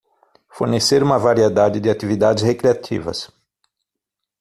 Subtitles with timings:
[0.49, 3.29] Fornecer uma variedade de atividades recreativas